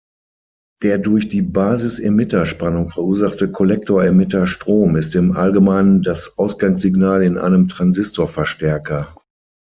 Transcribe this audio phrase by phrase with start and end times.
[0.81, 9.15] Der durch die Basis-Emitter-Spannung verursachte Kollektor-Emitter-Strom ist im Allgemeinen das Ausgangssignal in einem Transistorverstärker.